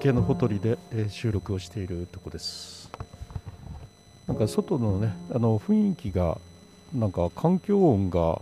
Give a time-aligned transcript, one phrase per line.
[0.00, 2.90] 池のほとりで、え収録をしているとこです。
[4.26, 6.38] なんか外のねあの雰囲気が
[6.94, 8.40] なんか環境音が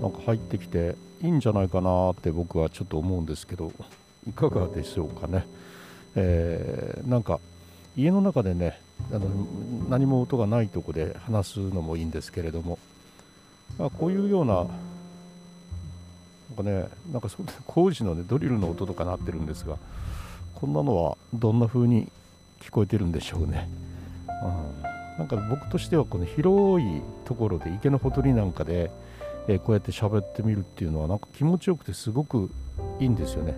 [0.00, 3.70] なんか入ってきていいんじゃないかなって僕はちょっと思うんですけど
[4.28, 5.46] いかがでしょうかね、
[6.16, 7.38] えーなんか
[7.96, 8.80] 家の中でね
[9.12, 9.28] あの
[9.88, 12.80] 何も音がないとこで話すのもいいんですけれども
[13.78, 14.66] あこういうようななん
[16.56, 19.76] かねなんかそう工事の、ね、ドリルの音とかなってるんですが
[20.62, 22.06] こんなのはどんな風に
[22.60, 23.68] 聞こえてるんでしょうね、
[24.28, 28.92] うん、なんか僕としてはこの広いところで池のほとりなんかで、
[29.48, 32.48] えーこうやって喋ってみるっていうのはなんか気持ちよくてすごく
[33.00, 33.56] いいんですよね。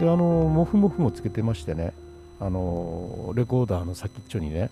[0.00, 1.92] であのモフモフもつけてましてね。
[2.40, 4.70] あのレコーダーの先っちょにね。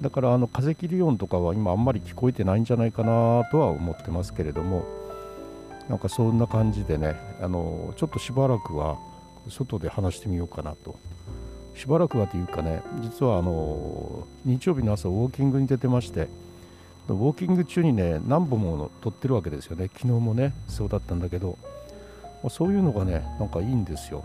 [0.00, 4.84] だからあの風切り音とかは今あんまり聞こえてないんじゃないかなとは思ってますけれども。
[5.88, 7.16] なんかそんな感じでね。
[7.42, 8.96] あのちょっとしばらくは
[9.48, 10.98] 外で話してみようかなと。
[11.74, 16.28] しばらくはというかね実はあの日曜日の朝ウォーキングに出てまして
[17.08, 19.88] ウォーキング中にね何本も撮ってるわけですよね。
[19.88, 21.58] 昨日もねそうだったんだけど
[22.42, 24.24] まそういうのがねなんかいいんですよ。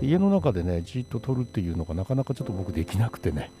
[0.00, 3.52] で家の中でねじっと撮るっていうのがなかなかちょっと僕できなくてね。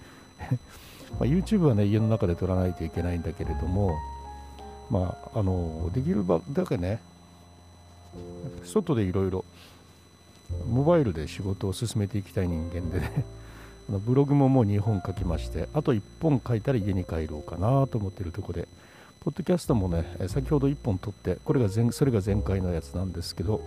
[1.20, 3.94] ま YouTube はね家の中で撮らないといけないんだけれども
[4.90, 7.00] まああのできるだけね
[8.64, 9.44] 外でいろいろ
[10.68, 13.24] モバイルで仕事を進めていきたい人間でね。
[14.06, 18.68] ブログももう2本書きましてあと1本書いたら家に帰ろうかなと思ってるところで
[19.18, 23.60] ポッドキャストもね先ほど1本撮ってこれが前それが前回のやつなんですけど、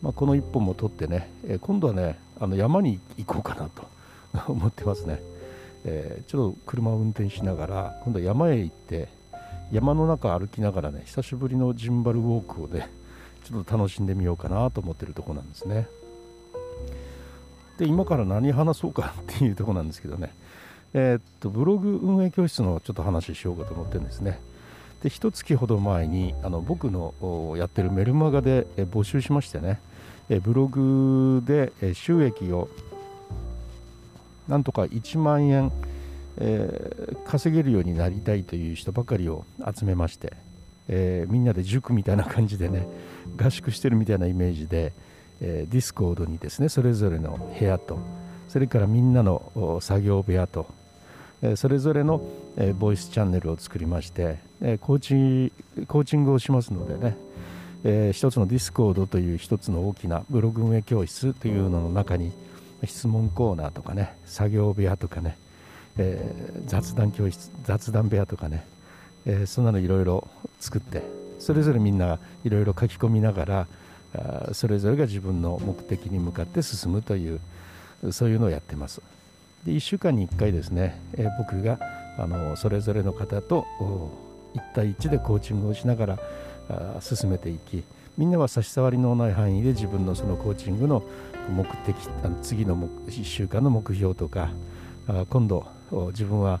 [0.00, 3.84] まあ、この1本も撮ってねえ今度はねあの山に行こうかなと
[4.50, 5.20] 思ってますね、
[5.84, 9.08] えーちょっと車を運転しながら今度は山へ行って
[9.70, 12.90] 山の中歩きながらね久しぶりのジンバルウォークをね
[13.44, 15.88] ちょっと楽しんでみようかなと思ってるとこなんですね。
[17.80, 20.34] で今から何話そうかっていうとこなんですけどね。
[20.92, 24.38] えーっとブログ運営教室のちょっと話しようかと思ってるんですね。
[25.02, 27.14] で一月ほど前にあの僕の
[27.56, 29.80] やってるメルマガで募集しましてね。
[30.28, 32.68] えブログで収益を
[34.46, 35.72] なんとか1万円、
[36.36, 40.34] えー稼げるようになりたいという人ばかりを集めまして、
[40.88, 42.86] えーみんなで塾みたいな感じでね
[43.42, 44.92] 合宿してるみたいなイメージで、
[45.40, 47.98] えーディスコードにですねそれぞれの部屋と
[48.48, 50.66] それからみんなの作業部屋と、
[51.42, 52.20] えーそれぞれの、
[52.56, 55.52] えーボイスチャンネルを作りまして、えーコーチ
[55.86, 57.16] コーチングをしますのでね、
[57.84, 62.32] えー一つのディスコードという一つの大きなブログ運営教室というのの中に
[62.84, 65.36] 質問コーナーとかね作業部屋とかね、
[65.96, 68.66] えー雑談教室雑談部屋とかね、
[69.26, 70.28] えーそんなのいろいろ
[70.58, 71.02] 作って
[71.38, 73.66] それぞれみんないろいろ書き込みながら
[74.52, 77.40] それぞれが自分の目的に向かって進むという
[78.10, 79.00] そういうのをやってます。
[79.64, 81.00] で1週間に1回ですね、
[81.38, 81.78] 僕が
[82.18, 83.66] あのそれぞれの方と
[84.54, 86.18] 1対1でコーチングをしながら
[87.00, 87.84] 進めていき
[88.16, 91.02] みんなは差し障りのない範囲で自分のそのコーチングの
[91.50, 91.96] 目的
[92.42, 94.50] 次の1週間の目標とか
[95.28, 95.66] 今度
[96.08, 96.60] 自分は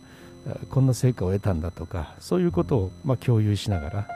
[0.70, 4.08] こんな成果を得たんだとかそういうことを、ま、共有しながら、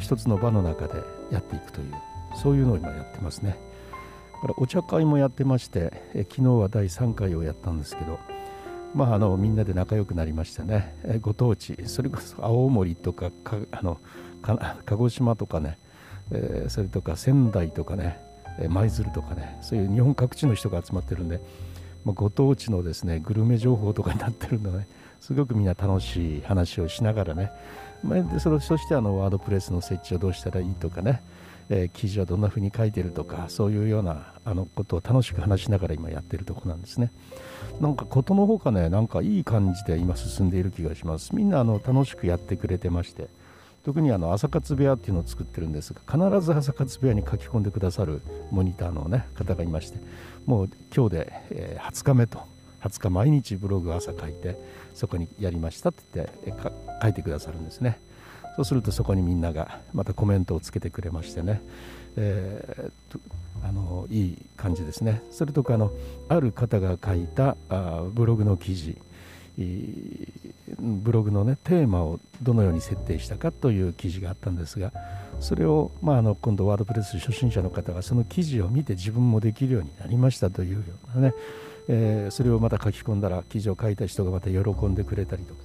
[0.00, 0.94] 一つの場の中で
[1.30, 2.11] やっていくという。
[2.34, 3.58] そういうのを今やってますね。
[4.42, 8.18] からお茶会もやってましてえ昨日は第3回をやったんですけど、
[8.94, 10.96] まあ、あのみんなで仲良くなりましてね。
[11.04, 13.98] えご当地それこそ青森とかかあの
[14.42, 15.78] 鹿児島とかね、
[16.32, 18.20] えーそれとか仙台とかね。
[18.58, 19.58] え舞鶴とかね。
[19.62, 21.40] そういう日本各地の人が集まってるんで、
[22.04, 24.86] まあ、ご当地のですねグルメ情報とかになってるんでね。
[25.20, 27.52] すごくみんな楽しい話をしながらね、
[28.02, 31.22] まあでそれそしてあのワードプレスの設置をどうしたらいいとかね、
[31.68, 37.10] えー記事はどんな風に書いてるとかそういうようなあのことを楽しく話しながら今やってるとこなんですね。
[37.80, 41.34] なんかことのほかねなんかいい感じで今進んでいる気がします。
[41.34, 43.28] みんなあの楽しくやってくれてまして。
[43.84, 48.22] 特にあの朝活部屋っていうのを作ってるんですが必ず朝活部屋に書き込んでくださる
[48.52, 49.98] モニターの、ね、方がいまして。
[50.46, 54.56] もう今日で、えー20日目と20日毎日ブログを朝書いて
[54.94, 56.72] そこにやりましたって言って
[57.02, 58.00] 書いてくださるんですね
[58.56, 61.62] そうするとそこにみんながまたコメントをつけてくれましてね、
[62.16, 63.20] えー
[63.64, 65.22] あのいい感じですね。
[65.30, 65.92] それとかあの
[66.28, 68.96] ある方が書いたあブログの記事
[70.78, 74.92] ブログのねテーマをどのように設定したかという記事があったんですが
[75.40, 80.82] それを、まあ、あの今度ワードプレス初心者の方がその記事を見て自分もできるようになりましたというよ
[81.14, 81.34] うなね、
[81.88, 85.60] えーそれをまた書き込んだら記事を書いた人がまた喜んでくれたりとか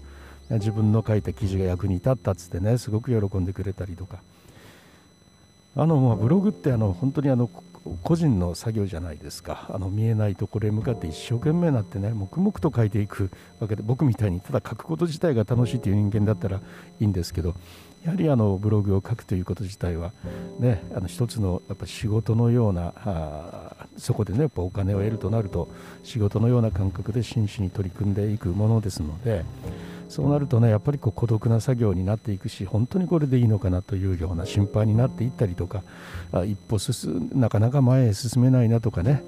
[0.50, 4.20] 自分の書いた記事が役に立ったっつってねすごく喜んでくれたりとか。
[5.76, 7.48] あのまあブログってあの本当にあの
[8.04, 9.68] 個人の作業じゃないですか。
[9.70, 13.30] あの見えないところへ向かって一生懸命になってね黙々と書いていく
[13.60, 16.62] わけで僕みたいにただ書くこと自体が楽しいという人間だったらい
[17.04, 17.54] いんですけど
[18.04, 20.14] やはりあのブログを書くということ自体は、
[20.60, 25.70] ね、あの一つのやっぱ仕事のようなあそこでねやっぱお金を得るとなると
[26.04, 29.46] 仕事のような感覚で真摯に取り組んでいくものですので
[30.10, 35.84] そうなるとねやっぱりこう孤独な作業になっていくし本当にこれでいいのかなというような心配になっていったりとか
[36.46, 39.24] 一歩進なかなか前へ進めないなとかね、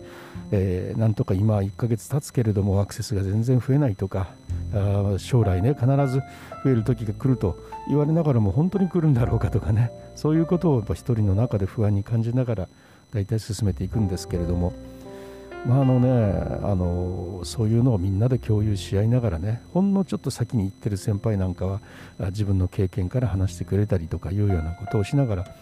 [0.52, 4.30] えー、なんとか今1ヶ月経つけれどもアクセスが全然増えないとか
[4.74, 6.22] あ将来ね必ず
[6.64, 12.70] 増える時が来ると言われながらも本当に来るんだろうかとかねそういうことをやっぱ一人の中で不安に感じながら
[13.12, 14.74] 大体進めていくんですけれども。
[15.65, 16.09] まあのね、
[16.63, 21.81] あのそういうのをみんなで共有し合いながらねほんのちょっと先に行ってる先輩なんかは
[22.29, 25.56] 自分の経験から話してくれたりとかいうようなことをしながら、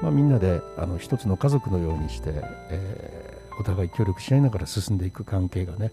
[0.00, 2.32] まあ、みんなであの一つの家族のようにして、
[2.70, 5.92] えー、お互い協力し合いながら進んでいく関係がね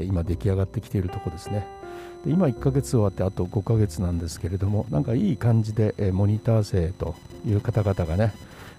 [0.00, 1.66] 今出来上がってきているところですね。
[2.24, 7.16] で今1ヶ月終わってあと5ヶ月なんですけれどもなんかいい感じで、えモニター生と
[7.46, 8.32] いう方々がね、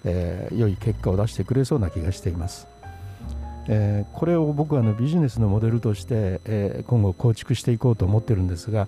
[0.05, 2.67] えー、良い結果を出してくれそうな気がしています。
[3.67, 8.87] えー、これを僕はのビジネスのモデルとして、えー、今後構築していこうと思ってるんですが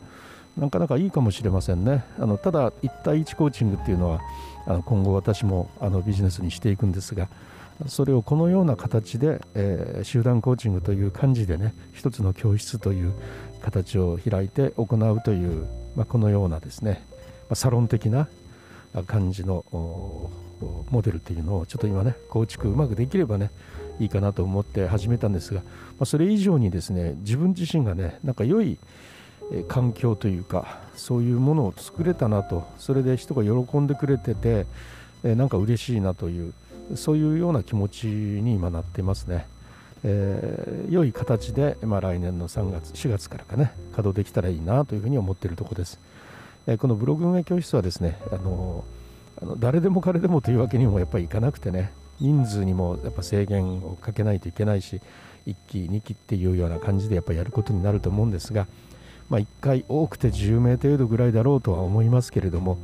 [0.57, 2.03] なかなかいいかもしれませんね。
[2.19, 4.21] あのただ1対1コーチングっていうのは
[4.67, 7.27] あの今後私もあのビジネスにしていくんですが
[7.87, 13.13] それをこのような形で、えー、集団コーチングという感じでね一つの教室という
[13.61, 17.05] 形を開いて行うという、まあ、このようなですね、
[17.49, 18.27] ま、サロン的な
[19.07, 19.65] 感じの
[20.91, 23.49] モデルっていうのをちょっと今ね構築うまくできればね
[23.99, 25.67] いいかなと思って始めたんですが、ま
[26.01, 28.77] あ、それ以上にですね自分自身がねなんか良い
[29.67, 34.65] 環境というかそういうものを作れたなとそれで人が喜んでくれてて
[35.23, 36.53] なんか嬉しいなという
[36.95, 39.47] そういうような気持ちに今なってますね。
[40.05, 45.97] えー、良い形で、まあ、来年の3月4月からかね稼働できたらいいなというふうに思っているところです、
[46.67, 48.83] えー、このブログ運営教室はですねあの
[49.41, 51.93] あの誰でも彼でもというわけにもやっぱりいかなくてね
[52.23, 55.01] 人数にもやっぱ制限をかけないといけないし
[55.45, 58.65] 1期2期っていうような感じでやっぱやることになると思うんですが、
[59.29, 62.79] まあ、1回多くて10名程度ぐらいだろうとは思いますけれども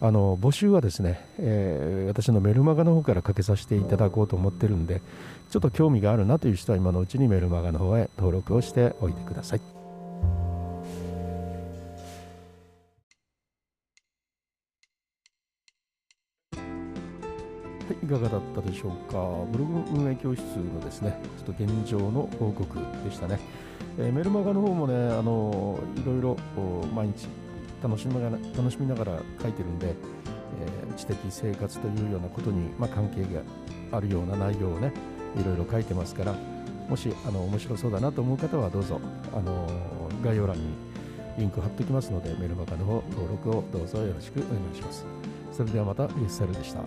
[0.00, 5.00] あの募集はですね、えー、私のメルマガの方からかけさせていただこうと思ってるんで
[5.50, 9.73] ちょっと興味があるなという人は今のうちにメルマガの方へ登録をしておいてください。
[18.04, 19.18] い、かがだったでしょうか？
[19.50, 23.40] ブログ運営教室のですね、ちょっと現状の報告でしたね。
[23.98, 26.36] えー、メルマガの方もね、あのいろいろ
[26.94, 27.26] 毎日
[27.82, 33.40] 楽しみながら楽しみながら書いてるんで、えー、知的生活というようなことに、まあ、関係が
[33.96, 34.92] あるような内容をね、
[35.36, 36.34] いろいろ書いてますから、
[36.88, 39.00] もしあの面白そうだなと思う方はどうぞ、
[39.32, 39.66] あの
[40.22, 40.62] 概要欄に
[41.38, 45.04] リンク貼っておきますので、メルマガの方登録をどうぞよろしくお願いします。
[45.52, 46.80] それではまた、イエスサルでした。